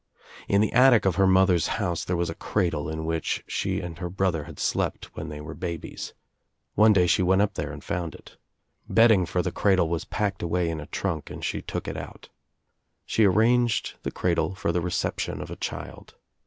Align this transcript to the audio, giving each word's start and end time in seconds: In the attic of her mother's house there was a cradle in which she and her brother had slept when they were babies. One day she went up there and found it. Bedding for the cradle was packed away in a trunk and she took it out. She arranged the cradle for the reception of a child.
In 0.47 0.61
the 0.61 0.73
attic 0.73 1.05
of 1.05 1.17
her 1.17 1.27
mother's 1.27 1.67
house 1.77 2.03
there 2.03 2.17
was 2.17 2.31
a 2.31 2.33
cradle 2.33 2.89
in 2.89 3.05
which 3.05 3.43
she 3.45 3.79
and 3.81 3.99
her 3.99 4.09
brother 4.09 4.45
had 4.45 4.57
slept 4.59 5.15
when 5.15 5.29
they 5.29 5.39
were 5.39 5.53
babies. 5.53 6.15
One 6.73 6.91
day 6.91 7.05
she 7.05 7.21
went 7.21 7.43
up 7.43 7.53
there 7.53 7.71
and 7.71 7.83
found 7.83 8.15
it. 8.15 8.35
Bedding 8.89 9.27
for 9.27 9.43
the 9.43 9.51
cradle 9.51 9.87
was 9.89 10.05
packed 10.05 10.41
away 10.41 10.69
in 10.71 10.79
a 10.81 10.87
trunk 10.87 11.29
and 11.29 11.45
she 11.45 11.61
took 11.61 11.87
it 11.87 11.97
out. 11.97 12.29
She 13.05 13.25
arranged 13.25 13.93
the 14.01 14.09
cradle 14.09 14.55
for 14.55 14.71
the 14.71 14.81
reception 14.81 15.39
of 15.39 15.51
a 15.51 15.55
child. 15.55 16.15